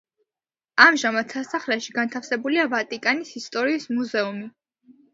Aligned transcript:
ამჟამად 0.85 1.35
სასახლეში 1.37 1.95
განთავსებულია 1.99 2.67
ვატიკანის 2.75 3.39
ისტორიის 3.45 3.91
მუზეუმი. 3.97 4.53